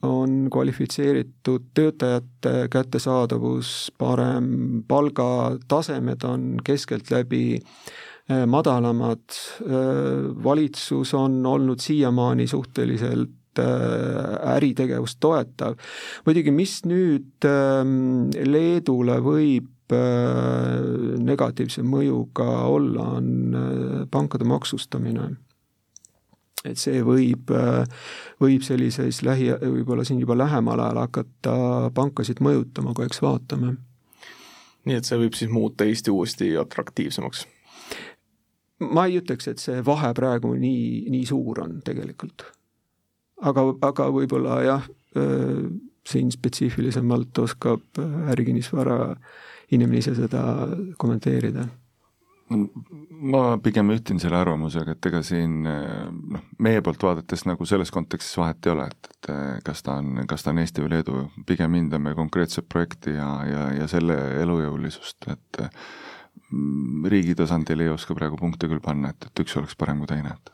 [0.07, 7.59] on kvalifitseeritud töötajate kättesaadavus parem, palgatasemed on keskeltläbi
[8.47, 9.25] madalamad,
[10.45, 15.77] valitsus on olnud siiamaani suhteliselt äritegevust toetav.
[16.27, 17.47] muidugi, mis nüüd
[18.45, 25.35] Leedule võib Äh, negatiivse mõjuga olla, on äh, pankade maksustamine.
[26.65, 27.85] et see võib, äh,
[28.41, 31.57] võib sellises lähi, võib-olla siin juba lähemal ajal hakata
[31.95, 33.75] pankasid mõjutama, aga eks vaatame.
[34.89, 37.47] nii et see võib siis muuta Eesti uuesti atraktiivsemaks?
[38.81, 42.49] ma ei ütleks, et see vahe praegu nii, nii suur on tegelikult.
[43.51, 44.87] Aga, aga võib-olla jah,
[46.05, 48.01] siin spetsiifilisemalt oskab
[48.35, 49.35] ärikinnisvara äh,
[49.73, 50.43] inimene ise seda
[51.01, 51.67] kommenteerida.
[53.25, 58.37] Ma pigem ühtin selle arvamusega, et ega siin noh, meie poolt vaadates nagu selles kontekstis
[58.39, 59.31] vahet ei ole, et, et
[59.65, 63.63] kas ta on, kas ta on Eesti või Leedu, pigem hindame konkreetset projekti ja, ja,
[63.81, 65.63] ja selle elujõulisust, et
[67.11, 70.37] riigi tasandil ei oska praegu punkte küll panna, et, et üks oleks parem kui teine,
[70.37, 70.53] et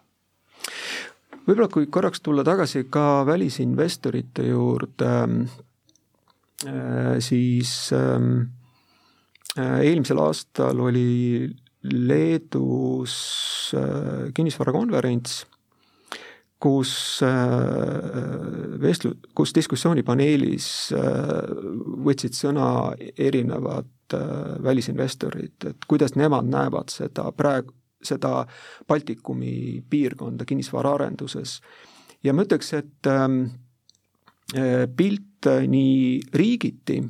[1.50, 5.12] võib-olla kui korraks tulla tagasi ka välisinvestorite juurde,
[6.64, 8.48] äh, siis ähm,
[9.58, 11.50] Äh, eelmisel aastal oli
[11.82, 13.14] Leedus
[13.74, 15.40] äh, kinnisvarakonverents,
[16.60, 16.92] kus
[18.82, 20.66] vestlu-, kus diskussioonipaneelis
[22.04, 22.66] võtsid sõna
[23.16, 23.88] erinevad
[24.60, 28.46] välisinvestorid, et kuidas nemad näevad seda praegu, seda
[28.88, 31.60] Baltikumi piirkonda kinnisvaraarenduses.
[32.24, 33.42] ja ma ütleks, et ähm,
[34.96, 37.00] pilt nii riigiti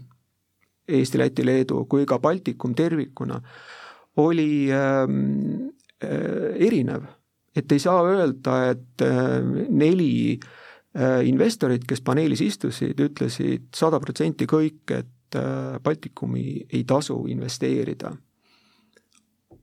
[0.91, 3.41] Eesti, Läti, Leedu kui ka Baltikum tervikuna,
[4.21, 5.71] oli ähm,
[6.03, 7.05] äh, erinev.
[7.57, 10.39] et ei saa öelda, et äh, neli
[10.95, 18.13] äh, investorit, kes paneelis istusid, ütlesid sada protsenti kõik, et äh, Baltikumi ei tasu investeerida.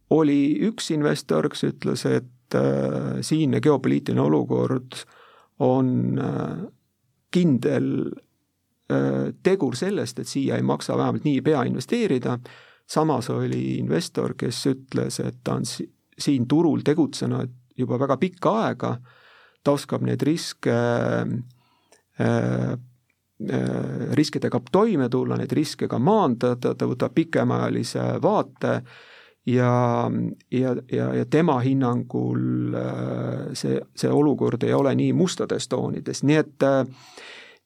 [0.09, 5.01] Oli üks investor, kes ütles, et äh, siinne geopoliitiline olukord
[5.59, 6.65] on äh,
[7.31, 7.91] kindel
[8.87, 12.37] Äh, tegur sellest, et siia ei maksa vähemalt nii pea investeerida,
[12.87, 18.93] samas oli investor, kes ütles, et ta on siin turul tegutsenud juba väga pikka aega,
[19.59, 20.77] ta oskab neid riske
[22.23, 22.77] äh,
[24.21, 28.77] riskidega toime tulla, neid riske ka maandada, ta võtab pikemaajalise vaate
[29.47, 29.71] ja,
[30.51, 32.75] ja, ja, ja tema hinnangul
[33.55, 36.67] see, see olukord ei ole nii mustades toonides, nii et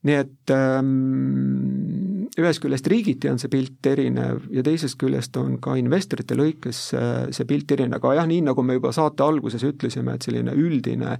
[0.08, 5.76] nii et ähm, ühest küljest riigiti on see pilt erinev ja teisest küljest on ka
[5.78, 10.16] investorite lõikes see, see pilt erinev, aga jah, nii nagu me juba saate alguses ütlesime,
[10.18, 11.18] et selline üldine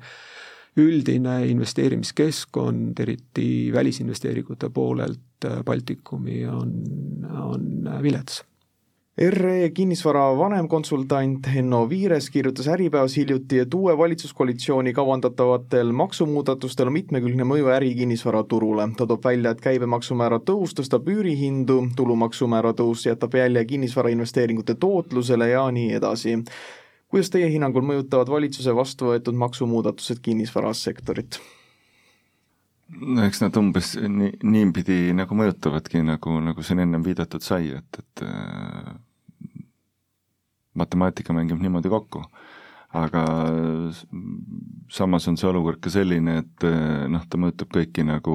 [0.80, 6.72] üldine investeerimiskeskkond, eriti välisinvesteeringute poolelt äh, Baltikumi, on,
[7.44, 8.40] on vilets
[9.18, 17.44] RE kinnisvara vanemkonsultant Henno Viires kirjutas Äripäevas hiljuti, et uue valitsuskoalitsiooni kavandatavatel maksumuudatustel on mitmekülgne
[17.44, 18.88] mõju ärikinnisvaraturule.
[18.98, 25.72] ta toob välja, et käibemaksumäära tõus tõstab üürihindu, tulumaksumäära tõus jätab jälje kinnisvarainvesteeringute tootlusele ja
[25.72, 26.44] nii edasi.
[27.10, 31.42] kuidas teie hinnangul mõjutavad valitsuse vastu võetud maksumuudatused kinnisvarasektorit?
[33.00, 38.02] No eks nad umbes nii, niipidi nagu mõjutavadki, nagu, nagu siin ennem viidatud sai, et,
[38.02, 38.92] et äh,
[40.78, 42.24] matemaatika mängib niimoodi kokku.
[42.92, 43.22] aga
[44.92, 48.34] samas on see olukord ka selline, et äh, noh, ta mõjutab kõiki nagu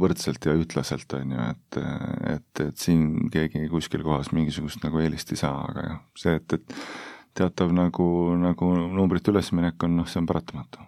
[0.00, 1.78] võrdselt ja ühtlaselt, on ju, et,
[2.34, 6.58] et, et siin keegi kuskil kohas mingisugust nagu eelist ei saa, aga jah, see, et,
[6.58, 6.76] et
[7.38, 8.08] teatav nagu,
[8.42, 10.82] nagu numbrite ülesminek on, noh, see on paratamatu.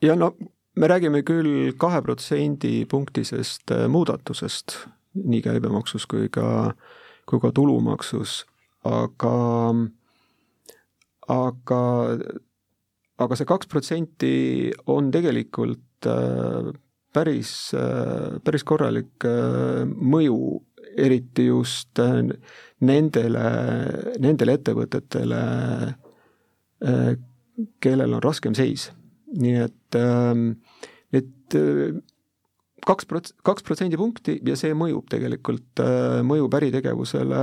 [0.00, 0.32] ja no
[0.76, 4.76] me räägime küll kahe protsendi punktisest äh, muudatusest
[5.16, 6.74] nii käibemaksus kui ka,
[7.24, 8.42] kui ka tulumaksus,
[8.84, 9.36] aga,
[11.32, 11.80] aga,
[13.24, 14.34] aga see kaks protsenti
[14.92, 16.68] on tegelikult äh,
[17.16, 19.24] päris, äh, päris korralik
[19.96, 20.40] mõju,
[20.96, 21.98] eriti just
[22.80, 23.48] nendele,
[24.22, 25.40] nendele ettevõtetele,
[27.84, 28.86] kellel on raskem seis
[29.34, 30.50] nii et, ähm,
[31.14, 31.96] et äh,
[32.86, 37.40] kaks prots-, kaks protsendipunkti ja see mõjub tegelikult, äh, mõjub äritegevusele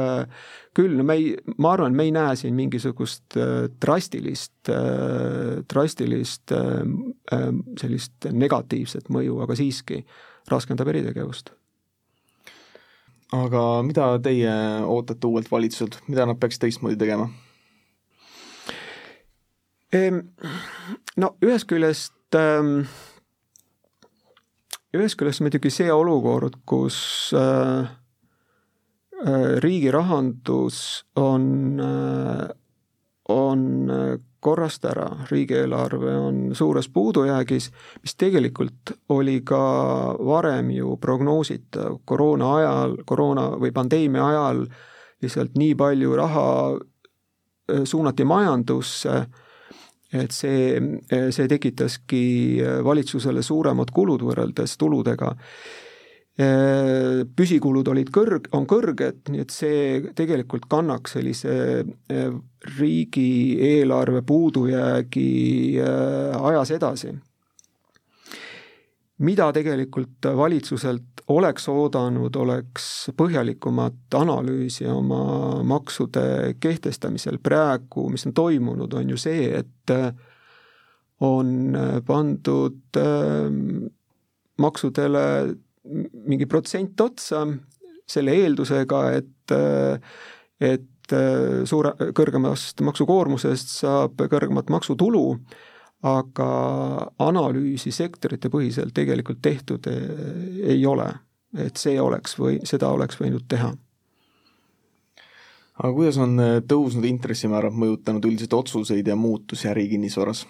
[0.78, 4.72] küll, no me ei, ma arvan, me ei näe siin mingisugust äh, drastilist,
[5.70, 6.54] drastilist
[7.82, 10.04] sellist negatiivset mõju, aga siiski
[10.52, 11.52] raskendab äritegevust.
[13.34, 14.54] aga mida teie
[14.86, 17.28] ootate uuelt valitsuselt, mida nad peaks teistmoodi tegema?
[19.94, 22.86] No ühest küljest, ähm,
[24.94, 26.98] ühest küljest muidugi see olukord, kus
[27.38, 27.86] äh,
[29.22, 31.46] äh, riigi rahandus on,
[31.80, 32.48] äh,
[33.30, 33.68] on
[34.44, 37.70] korrast ära, riigieelarve on suures puudujäägis,
[38.04, 39.62] mis tegelikult oli ka
[40.20, 44.66] varem ju prognoositav, koroona ajal, koroona või pandeemia ajal
[45.24, 46.50] lihtsalt nii palju raha
[47.88, 49.22] suunati majandusse
[50.14, 50.78] et see,
[51.34, 52.26] see tekitaski
[52.86, 55.34] valitsusele suuremad kulud võrreldes tuludega.
[57.38, 61.84] püsikulud olid kõrg-, on kõrged, nii et see tegelikult kannaks sellise
[62.80, 65.28] riigieelarve puudujäägi
[65.84, 67.14] ajas edasi
[69.24, 77.40] mida tegelikult valitsuselt oleks oodanud, oleks põhjalikumat analüüsi oma maksude kehtestamisel.
[77.44, 79.94] praegu, mis on toimunud, on ju see, et
[81.24, 83.86] on pandud ähm,
[84.60, 85.26] maksudele
[86.28, 87.46] mingi protsent otsa
[88.08, 89.54] selle eeldusega, et,
[90.64, 91.16] et
[91.68, 95.24] suure, kõrgemast maksukoormusest saab kõrgemat maksutulu
[96.04, 96.48] aga
[97.24, 101.08] analüüsi sektorite põhiselt tegelikult tehtud eh, ei ole.
[101.54, 103.70] et see oleks või, seda oleks võinud teha.
[105.80, 110.46] aga kuidas on eh, tõusnud intressimäärad mõjutanud üldiselt otsuseid ja muutusi ärikinnisvaras?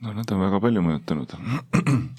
[0.00, 1.36] no nad on väga palju mõjutanud.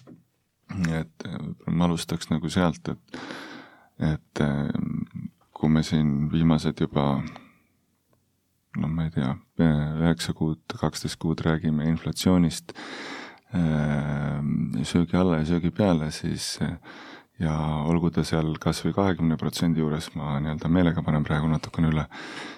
[1.02, 3.20] et eh, ma alustaks nagu sealt, et,
[4.14, 4.48] et
[5.54, 7.12] kui me siin viimased juba
[8.78, 12.74] noh, ma ei tea, üheksa kuud, kaksteist kuud räägime inflatsioonist
[13.58, 14.40] äh,
[14.88, 16.56] söögi alla ja söögi peale, siis
[17.42, 17.54] ja
[17.86, 22.08] olgu ta seal kas või kahekümne protsendi juures, ma nii-öelda meelega panen praegu natukene üle,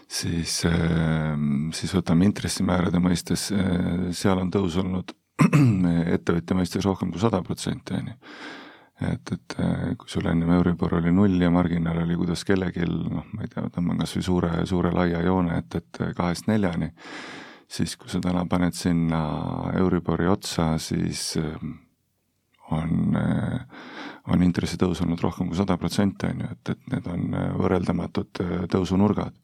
[0.07, 1.35] siis, äh,
[1.75, 5.15] siis võtame intressimäärade mõistes, äh, seal on tõus olnud
[6.15, 8.17] ettevõtja mõistes rohkem kui sada protsenti, on ju
[9.01, 13.27] et, et äh, kui sul ennem Euribor oli null ja marginaal oli kuidas kellelgi, noh,
[13.33, 16.91] ma ei tea, tõmban kas või suure, suure laia joone, et, et kahest neljani,
[17.69, 19.21] siis kui sa täna paned sinna
[19.79, 21.67] Euribori otsa, siis äh,
[22.75, 23.59] on, äh,
[24.27, 29.35] on intressitõus olnud rohkem kui sada protsenti, on ju, et, et need on võrreldamatud tõusunurgad.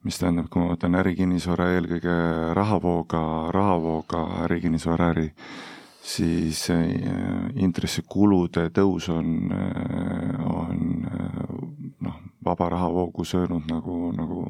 [0.00, 2.12] mis tähendab, kui ma võtan ärikinnisvara eelkõige
[2.56, 3.20] rahavooga,
[3.52, 5.26] rahavooga ärikinnisvara äri,
[6.02, 6.84] siis äh,
[7.60, 14.44] intressikulude tõus on, äh, on äh, noh, vaba rahavoogu söönud nagu, nagu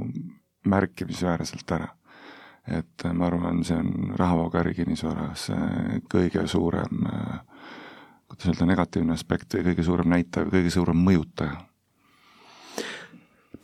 [0.67, 1.89] märkimisväärselt ära.
[2.71, 5.47] et ma arvan, see on rahavooga ärikinnisvaras
[6.13, 7.07] kõige suurem,
[8.29, 11.57] kuidas öelda, negatiivne aspekt või kõige suurem näitaja, kõige suurem mõjutaja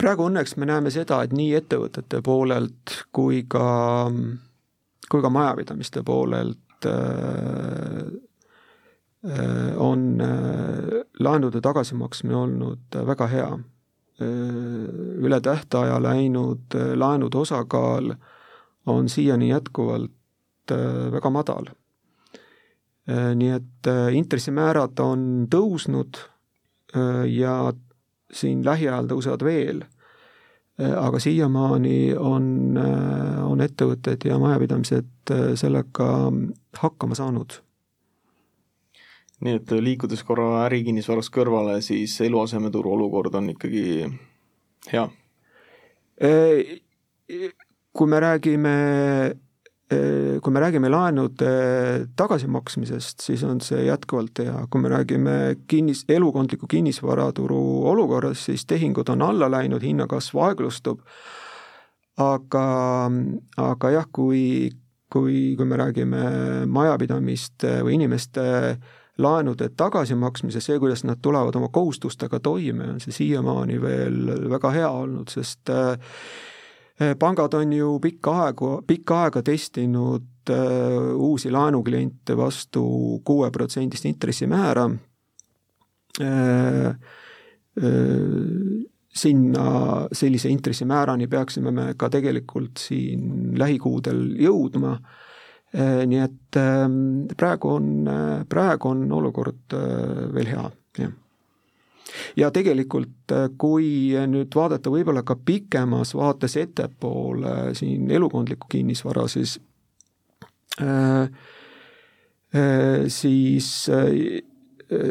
[0.01, 3.67] praegu õnneks me näeme seda, et nii ettevõtete poolelt kui ka,
[5.11, 6.91] kui ka majapidamiste poolelt Äh,
[9.25, 13.49] äh, on äh, laenude tagasimaksmine olnud väga hea.
[14.17, 18.15] üle tähtaja läinud laenude osakaal
[18.89, 20.73] on siiani jätkuvalt
[21.13, 21.67] väga madal.
[23.35, 26.17] nii et intressimäärad on tõusnud
[27.29, 27.59] ja
[28.33, 29.85] siin lähiajal tõusevad veel
[30.77, 32.49] aga siiamaani on,
[33.47, 36.09] on ettevõtted ja majapidamised sellega
[36.77, 37.61] hakkama saanud
[39.45, 44.07] nii et liikudes korra ärikinnisvarast kõrvale, siis eluasemeturu olukord on ikkagi
[44.93, 45.07] hea?
[47.97, 48.77] Kui me räägime,
[49.87, 51.51] kui me räägime laenude
[52.19, 55.37] tagasimaksmisest, siis on see jätkuvalt hea, kui me räägime
[55.71, 57.61] kinnis, elukondliku kinnisvaraturu
[57.93, 61.05] olukorrast, siis tehingud on alla läinud, hinnakasv aeglustub,
[62.19, 62.67] aga,
[63.63, 64.73] aga jah, kui,
[65.13, 66.27] kui, kui me räägime
[66.67, 73.15] majapidamiste või inimeste äh, laenude tagasimaksmise, see, kuidas nad tulevad oma kohustustega toime, on see
[73.15, 74.19] siiamaani veel
[74.53, 75.97] väga hea olnud, sest äh,
[77.19, 84.89] pangad on ju pikka aega, pikka aega testinud äh, uusi laenukliente vastu kuueprotsendist intressimäära.
[86.21, 86.97] Äh,
[89.17, 89.69] sinna,
[90.13, 94.97] sellise intressimäärani peaksime me ka tegelikult siin lähikuudel jõudma
[95.77, 96.57] Äh, nii et
[97.37, 100.69] praegu on, äh, praegu on olukord äh, veel hea,
[101.03, 101.15] jah
[102.37, 103.89] ja tegelikult, kui
[104.31, 109.59] nüüd vaadata võib-olla ka pikemas vaates ettepoole siin elukondlikku kinnisvara, siis
[110.81, 111.29] äh,
[113.13, 113.69] siis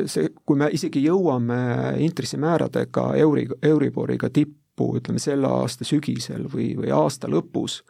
[0.08, 1.60] see, kui me isegi jõuame
[2.06, 7.82] intressimääradega euri, Euriboriga tippu, ütleme selle aasta sügisel või, või aasta lõpus,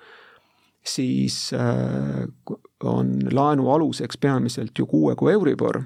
[0.85, 2.25] siis äh,
[2.83, 5.81] on laenu aluseks peamiselt ju kuue kuu Euribor,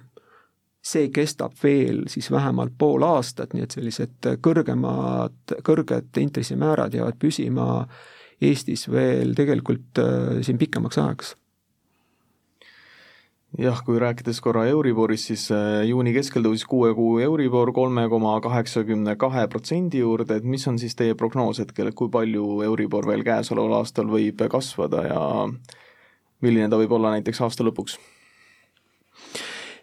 [0.81, 7.67] see kestab veel siis vähemalt pool aastat, nii et sellised kõrgemad, kõrged intressimäärad jäävad püsima
[8.39, 11.35] Eestis veel tegelikult äh, siin pikemaks ajaks
[13.57, 18.35] jah, kui rääkides korra Euriborist, siis äh, juuni keskel tõusis kuue kuu Euribor kolme koma
[18.43, 23.07] kaheksakümne kahe protsendi juurde, et mis on siis teie prognoos hetkel, et kui palju Euribor
[23.09, 25.21] veel käesoleval aastal võib kasvada ja
[26.45, 27.97] milline ta võib olla näiteks aasta lõpuks?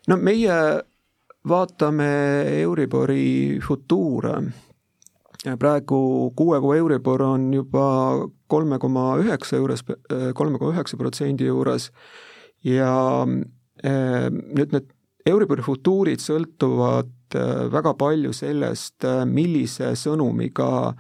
[0.07, 0.59] No meie
[1.49, 2.11] vaatame
[2.63, 4.41] Euribori futuure.
[5.59, 9.85] praegu kuue kuu Euribor on juba kolme koma üheksa juures,
[10.35, 11.91] kolme koma üheksa protsendi juures
[12.65, 13.27] ja
[13.85, 14.93] Ehm, nüüd need
[15.27, 20.95] Euribori futuurid sõltuvad äh, väga palju sellest, äh, millise sõnumiga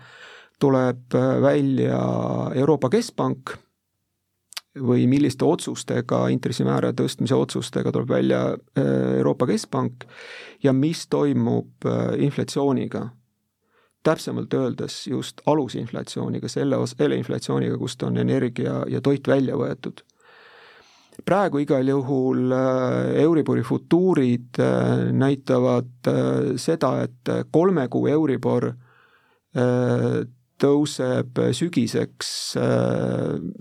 [0.60, 1.14] tuleb
[1.44, 2.00] välja
[2.56, 3.54] Euroopa Keskpank
[4.76, 8.40] või milliste otsustega, intressimäära tõstmise otsustega tuleb välja
[8.76, 10.04] Euroopa Keskpank
[10.62, 11.86] ja mis toimub
[12.18, 13.08] inflatsiooniga.
[14.06, 20.04] täpsemalt öeldes just alusinflatsiooniga, selle, selle inflatsiooniga, kust on energia ja toit välja võetud
[21.24, 28.72] praegu igal juhul äh, Euribori futuurid äh, näitavad äh, seda, et kolme kuu Euribor
[30.60, 32.30] tõuseb sügiseks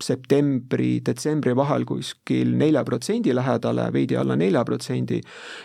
[0.05, 5.19] septembri-detsembri vahel kuskil nelja protsendi lähedale, veidi alla nelja protsendi,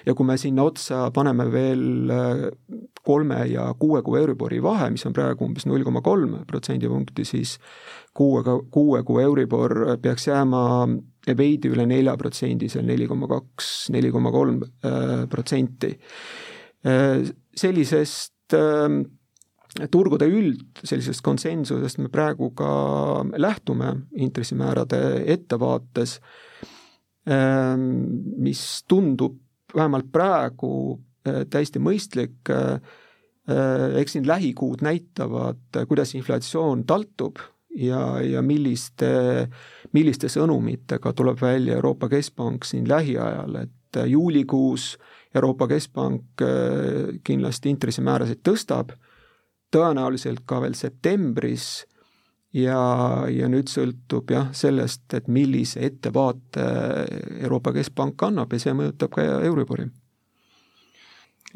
[0.06, 2.12] ja kui me sinna otsa paneme veel
[3.06, 7.56] kolme ja kuue kuu Euribori vahe, mis on praegu umbes null koma kolm protsendipunkti, siis
[8.16, 10.64] kuuega, kuue kuu Euribor peaks jääma
[11.36, 15.94] veidi üle nelja protsendi, seal neli koma kaks, neli koma kolm äh, protsenti.
[16.86, 17.22] Äh,
[17.56, 18.56] sellisest
[19.90, 22.70] turgude üld, sellisest konsensusest me praegu ka
[23.38, 26.18] lähtume intressimäärade ettevaates,
[27.30, 27.84] ähm,
[28.42, 29.38] mis tundub
[29.74, 30.72] vähemalt praegu
[31.26, 32.50] äh, täiesti mõistlik,
[33.50, 37.40] eks need lähikuud näitavad, kuidas inflatsioon taltub
[37.74, 39.48] ja, ja milliste,
[39.96, 44.92] milliste sõnumitega tuleb välja Euroopa Keskpank siin lähiajal, et juulikuus
[45.34, 48.94] Euroopa Keskpank äh, kindlasti intressimäärasid tõstab,
[49.70, 51.86] tõenäoliselt ka veel septembris
[52.56, 52.80] ja,
[53.30, 56.66] ja nüüd sõltub jah sellest, et millise ettevaate
[57.40, 59.88] Euroopa Keskpank annab ja see mõjutab ka Euribori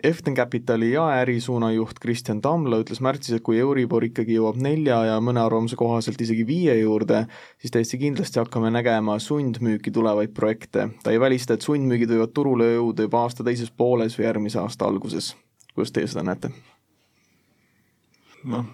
[0.03, 5.21] Eften Capitali jaeärisuuna juht Kristjan Tamla ütles märtsis, et kui Euribor ikkagi jõuab nelja ja
[5.23, 7.23] mõne arvamuse kohaselt isegi viie juurde,
[7.63, 10.89] siis täiesti kindlasti hakkame nägema sundmüüki tulevaid projekte.
[11.03, 14.85] ta ei välista, et sundmüügid võivad turule jõuda juba aasta teises pooles või järgmise aasta
[14.85, 15.37] alguses.
[15.75, 16.51] kuidas teie seda näete?
[18.51, 18.69] Noh,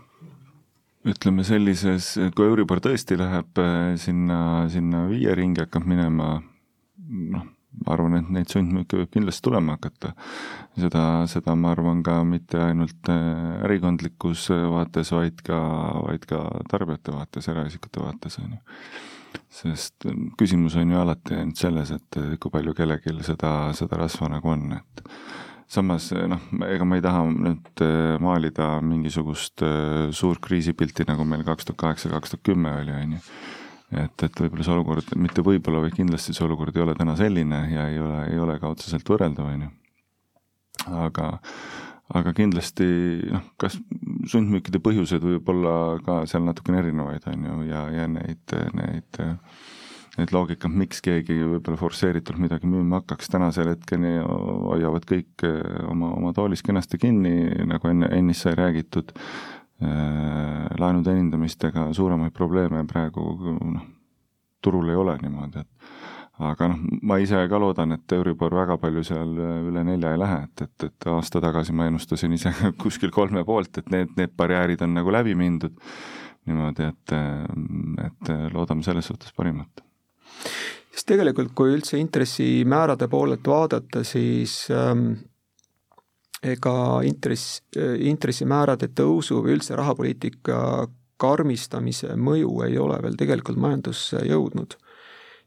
[1.08, 6.36] ütleme sellises, kui Euribor tõesti läheb äh, sinna, sinna viie ringi hakkab minema,
[7.06, 7.48] noh
[7.80, 10.12] ma arvan, et neid sundmüüke võib kindlasti tulema hakata.
[10.80, 15.60] seda, seda ma arvan ka mitte ainult äh, ärikondlikus vaates, vaid ka,
[16.06, 18.60] vaid ka tarbijate vaates, eraisikute vaates, on ju.
[19.60, 20.08] sest
[20.38, 24.72] küsimus on ju alati ainult selles, et kui palju kellelgi seda, seda rasva nagu on,
[24.80, 25.04] et
[25.70, 31.46] samas noh, ega ma ei taha nüüd äh, maalida mingisugust äh, suurt kriisipilti, nagu meil
[31.46, 33.24] kaks tuhat kaheksa, kaks tuhat kümme oli, on ju
[33.90, 37.60] et, et võib-olla see olukord, mitte võib-olla, vaid kindlasti see olukord ei ole täna selline
[37.72, 39.70] ja ei ole, ei ole ka otseselt võrreldav, on ju.
[41.00, 41.30] aga,
[42.20, 42.86] aga kindlasti
[43.30, 43.78] noh, kas
[44.30, 45.74] sundmüükide põhjused võib olla
[46.06, 49.22] ka seal natukene erinevaid, on ju, ja, ja neid, neid
[50.20, 55.46] neid loogikat, miks keegi võib-olla forsseeritult midagi müüma hakkaks, tänasel hetkeni hoiavad kõik
[55.88, 59.16] oma, oma toolis kenasti kinni, nagu enne, ennist sai räägitud,
[59.80, 63.22] Äh, laenu teenindamistega suuremaid probleeme praegu
[63.64, 63.86] noh,
[64.60, 69.06] turul ei ole niimoodi, et aga noh, ma ise ka loodan, et Euribor väga palju
[69.08, 72.52] seal üle nelja ei lähe, et, et, et aasta tagasi ma ennustasin ise
[72.82, 75.80] kuskil kolme poolt, et need, need barjäärid on nagu läbi mindud,
[76.44, 77.16] niimoodi, et,
[78.04, 79.80] et loodame selles suhtes parimat
[80.90, 85.12] sest tegelikult, kui üldse intressimäärade poolelt vaadata, siis ähm,
[86.42, 86.74] ega
[87.04, 87.60] intress,
[88.10, 90.60] intressimäärade tõusu või üldse rahapoliitika
[91.20, 94.78] karmistamise mõju ei ole veel tegelikult majandusse jõudnud.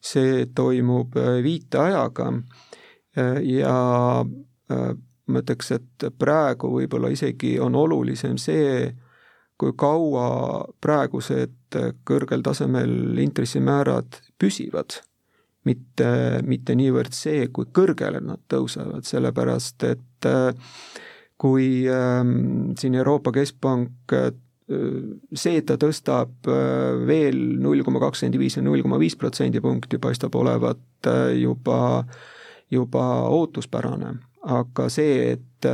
[0.03, 3.75] see toimub äh, viiteajaga äh, ja
[4.19, 4.89] äh,
[5.27, 8.89] ma ütleks, et praegu võib-olla isegi on olulisem see,
[9.57, 10.27] kui kaua
[10.81, 14.99] praegused kõrgel tasemel intressimäärad püsivad
[15.67, 16.09] mitte,
[16.47, 20.71] mitte niivõrd see, kui kõrgele nad tõusevad, sellepärast et äh,
[21.39, 24.31] kui ähm, siin Euroopa Keskpank äh,
[25.33, 30.01] see, et ta tõstab äh, veel null koma kakskümmend viis ja null koma viis protsendipunkti,
[30.03, 32.03] paistab olevat juba,
[32.71, 34.15] juba ootuspärane.
[34.43, 35.67] aga see, et,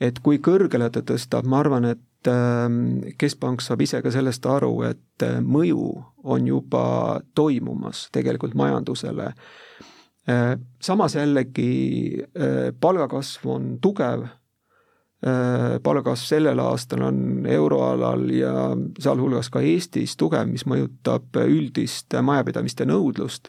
[0.00, 2.00] et kui kõrgele ta tõstab, ma arvan, et
[3.18, 5.88] keskpank saab ise ka sellest aru, et äh, mõju
[6.24, 6.84] on juba
[7.36, 9.32] toimumas tegelikult majandusele.
[10.28, 14.26] Äh, samas jällegi äh, palgakasv on tugev,
[15.24, 18.50] palgakasv sellel aastal on euroalal ja
[19.00, 23.48] sealhulgas ka Eestis tugev, mis mõjutab üldist majapidamiste nõudlust.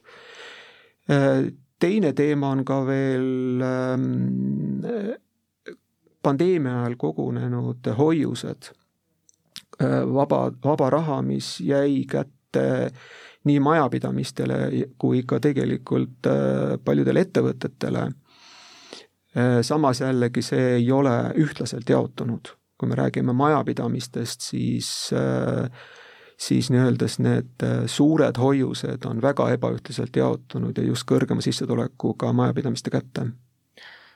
[1.80, 4.08] teine teema on ka veel ähm,
[6.26, 8.72] pandeemia ajal kogunenud hoiused,
[9.82, 12.66] äh, vaba, vaba raha, mis jäi kätte
[13.46, 14.60] nii majapidamistele
[14.98, 18.08] kui ka tegelikult äh, paljudele ettevõtetele.
[19.36, 22.56] Äh, samas jällegi see ei ole ühtlaselt jaotunud.
[22.76, 24.88] kui me räägime majapidamistest, siis
[26.38, 33.30] siis nii-öelda need suured hoiused on väga ebaühtlaselt jaotunud ja just kõrgema sissetulekuga majapidamiste kätte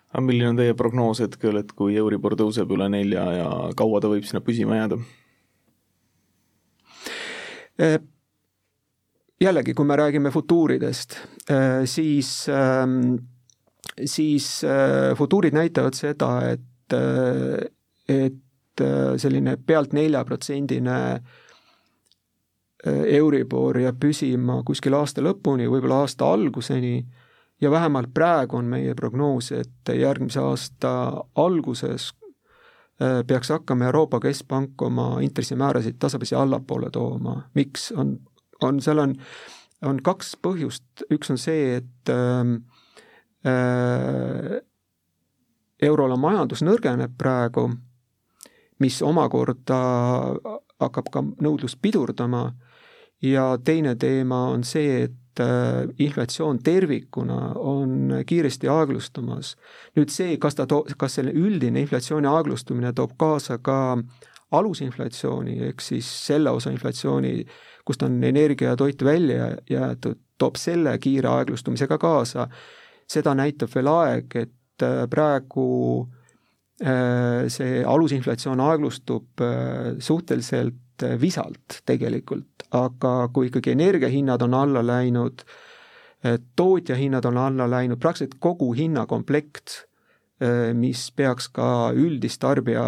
[0.10, 4.10] aga milline on teie prognoos hetkel, et kui Euribor tõuseb üle nelja ja kaua ta
[4.12, 4.97] võib sinna püsima jääda?
[7.80, 7.99] Äh,
[9.41, 11.16] jällegi, kui me räägime futuuridest,
[11.51, 13.16] äh, siis, ähm,
[14.05, 16.97] siis äh, futuurid näitavad seda, et,
[18.10, 18.84] et
[19.20, 20.97] selline pealt neljaprotsendine
[23.20, 27.03] Euribor jääb püsima kuskil aasta lõpuni, võib-olla aasta alguseni
[27.62, 32.14] ja vähemalt praegu on meie prognoos, et järgmise aasta alguses
[33.01, 37.49] äh, peaks hakkama Euroopa Keskpank oma intressimäärasid tasapisi allapoole tooma.
[37.53, 38.18] miks, on,
[38.62, 39.16] on, seal on,
[39.82, 42.55] on kaks põhjust, üks on see, et ähm,
[43.47, 44.60] äh,
[45.82, 47.70] euroala majandus nõrgeneb praegu,
[48.80, 49.80] mis omakorda
[50.80, 52.53] hakkab ka nõudlust pidurdama.
[53.22, 59.53] Ja teine teema on see, et Äh, inflatsioon tervikuna on kiiresti aeglustumas.
[59.95, 63.77] nüüd see, kas ta too-, kas selle üldine inflatsiooni aeglustumine toob kaasa ka
[64.51, 67.45] alusinflatsiooni, ehk siis selle osa inflatsiooni,
[67.87, 72.49] kust on energia ja toit välja jäetud, toob selle kiire aeglustumisega kaasa,
[73.07, 75.69] seda näitab veel aeg, et äh, praegu
[76.83, 79.47] äh, see alusinflatsioon aeglustub
[80.03, 85.43] suhteliselt visalt tegelikult, aga kui ikkagi energiahinnad on alla läinud,
[86.55, 89.86] tootjahinnad on alla läinud, praktiliselt kogu hinnakomplekt,
[90.80, 92.84] mis peaks ka üldist tarbija,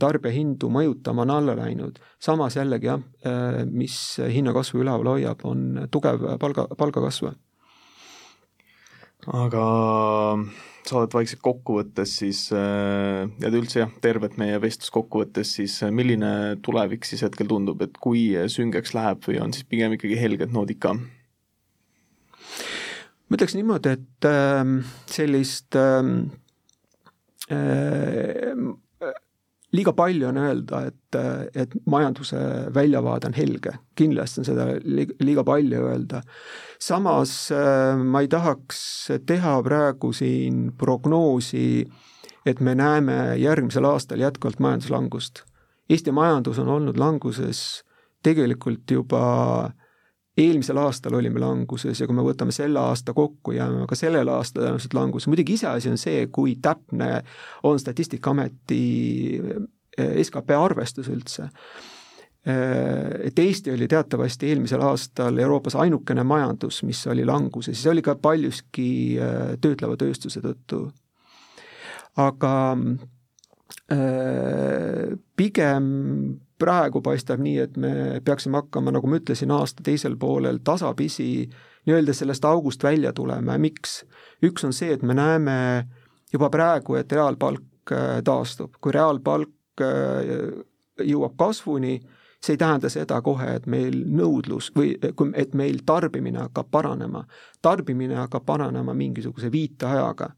[0.00, 2.00] tarbijahindu mõjutama, on alla läinud.
[2.20, 3.00] samas jällegi jah,
[3.70, 7.32] mis hinnakasvu üleval hoiab, on tugev palga, palgakasv.
[9.32, 9.64] aga
[10.88, 15.78] saadet vaikselt kokku võttes siis äh, ja üldse jah, tervet meie vestlust kokku võttes, siis
[15.86, 20.18] äh, milline tulevik siis hetkel tundub, et kui süngeks läheb või on siis pigem ikkagi
[20.18, 20.96] helged noodid ka?
[23.32, 26.16] ma ütleks niimoodi, et ähm, sellist ähm,
[27.48, 28.52] äh,
[29.72, 31.18] liiga palju on öelda, et,
[31.56, 32.38] et majanduse
[32.74, 36.22] väljavaade on helge, kindlasti on seda liiga palju öelda.
[36.80, 38.82] samas äh, ma ei tahaks
[39.26, 41.86] teha praegu siin prognoosi,
[42.46, 45.44] et me näeme järgmisel aastal jätkuvalt majanduslangust.
[45.90, 47.82] Eesti majandus on olnud languses
[48.22, 49.72] tegelikult juba
[50.36, 54.64] eelmisel aastal olime languses ja kui me võtame selle aasta kokku, jääme ka sellel aastal
[54.64, 57.10] tõenäoliselt languses, muidugi iseasi on see, kui täpne
[57.68, 58.84] on Statistikaameti
[59.98, 61.50] eh, skp arvestus üldse.
[62.48, 67.92] Eh, et Eesti oli teatavasti eelmisel aastal Euroopas ainukene majandus, mis oli languses ja see
[67.92, 70.86] oli ka paljuski eh, töötleva tööstuse tõttu.
[72.16, 72.54] aga
[75.36, 75.86] pigem
[76.62, 77.92] praegu paistab nii, et me
[78.24, 81.28] peaksime hakkama, nagu ma ütlesin, aasta teisel poolel tasapisi
[81.86, 84.02] nii-öelda sellest august välja tulema ja miks?
[84.42, 85.56] üks on see, et me näeme
[86.32, 90.34] juba praegu, et reaalpalk äh, taastub, kui reaalpalk äh,
[91.02, 91.98] jõuab kasvuni,
[92.42, 94.96] see ei tähenda seda kohe, et meil nõudlus või
[95.38, 97.24] et meil tarbimine hakkab paranema.
[97.62, 100.32] tarbimine hakkab paranema mingisuguse viiteajaga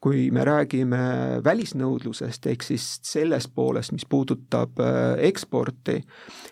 [0.00, 1.00] kui me räägime
[1.44, 5.98] välisnõudlusest, ehk siis sellest poolest, mis puudutab äh, eksporti,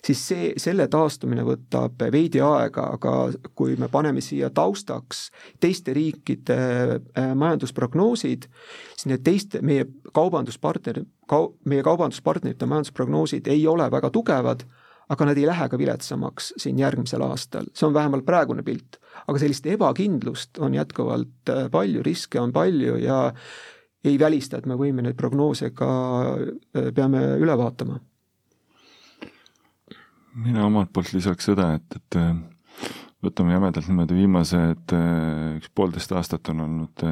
[0.05, 3.15] siis see, selle taastumine võtab veidi aega, aga
[3.57, 5.29] kui me paneme siia taustaks
[5.61, 8.51] teiste riikide äh, majandusprognoosid,
[8.93, 14.69] siis need teiste, meie kaubanduspartner, kau-, meie kaubanduspartnerite majandusprognoosid ei ole väga tugevad
[15.09, 19.01] aga nad ei lähe ka viletsamaks siin järgmisel aastal, see on vähemalt praegune pilt.
[19.27, 23.33] aga sellist ebakindlust on jätkuvalt äh, palju, riske on palju ja
[24.05, 25.89] ei välista, et me võime neid prognoose ka,
[26.37, 28.01] äh, peame üle vaatama.
[30.45, 32.35] mina omalt poolt lisaks seda, et, et äh,
[33.25, 34.93] võtame jämedalt niimoodi viimased
[35.59, 37.09] üks poolteist aastat on olnud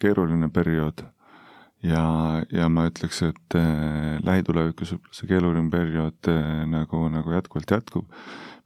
[0.00, 1.02] keeruline periood
[1.86, 2.04] ja,
[2.52, 8.22] ja ma ütleks, et äh, lähitulevikus võib-olla see keeruline periood äh, nagu, nagu jätkuvalt jätkub.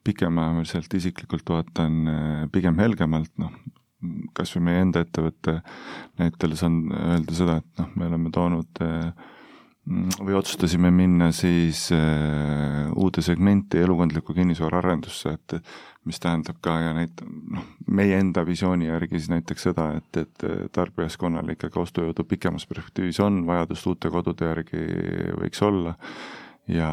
[0.06, 3.54] pikemaajaliselt isiklikult vaatan äh, pigem helgemalt, noh,
[4.36, 5.60] kas või meie enda ettevõtte
[6.20, 9.10] näitel saan öelda seda, et noh, me oleme toonud äh,
[9.86, 15.54] või otsustasime minna siis äh, uude segmenti elukondliku kinnisvara arendusse, et
[16.06, 20.46] mis tähendab ka ja näit-, noh, meie enda visiooni järgi siis näiteks seda, et, et
[20.74, 24.82] tarbijaskonnal ikkagi ostujõudu pikemas perspektiivis on, vajadust uute kodude järgi
[25.38, 25.94] võiks olla
[26.66, 26.90] ja,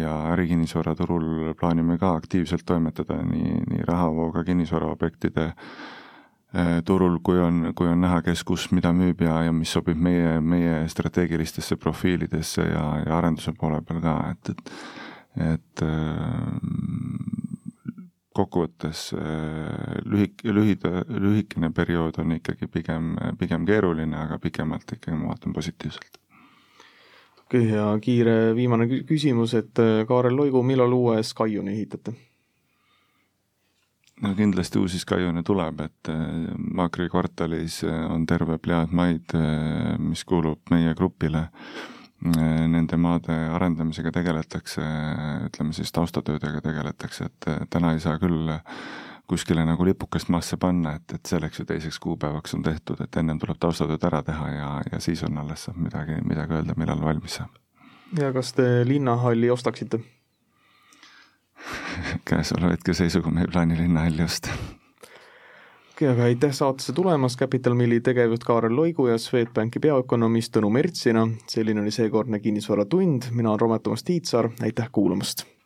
[0.00, 5.88] ja ärikinnisvaraturul plaanime ka aktiivselt toimetada nii, nii rahavooga kinnisvaraobjektide Äh,
[6.84, 10.40] turul, kui on, kui on näha, kes kus mida müüb ja, ja mis sobib meie,
[10.42, 14.72] meie strateegilistesse profiilidesse ja, ja arenduse poole peal ka, et, et
[15.38, 16.56] et äh,
[18.34, 25.30] kokkuvõttes äh, lühik-, lühida, lühikene periood on ikkagi pigem, pigem keeruline, aga pikemalt ikkagi ma
[25.32, 26.18] vaatan positiivselt.
[27.44, 32.16] okei okay,, ja kiire viimane küsimus, et Kaarel Loigu, millal uue Skyuni ehitate?
[34.22, 36.18] No kindlasti uusi Skyone tuleb, et äh,
[36.74, 41.48] Magri kvartalis äh, on terve plejaad maid, äh, mis kuulub meie grupile.
[42.20, 44.82] Nende maade arendamisega tegeletakse,
[45.46, 48.50] ütleme siis taustatöödega tegeletakse, et täna ei saa küll
[49.30, 53.40] kuskile nagu lipukest maasse panna, et, et selleks ja teiseks kuupäevaks on tehtud, et ennem
[53.40, 57.40] tuleb taustatööd ära teha ja, ja siis on alles saab midagi, midagi öelda, millal valmis
[57.40, 57.56] saab.
[58.20, 60.02] ja kas te linnahalli ostaksite?
[62.28, 64.48] käesoleva hetkeseisuga me ei plaani linnahalli osta.
[65.92, 71.28] okei aga aitäh saatesse tulemast, Capital Milli tegevjuht Kaarel Loigu ja Swedbanki peaökonomist Tõnu Mertsina.
[71.46, 75.50] selline oli seekordne Kinnisvaratund, mina olen Romet Toomas Tiitsaar, aitäh kuulamast!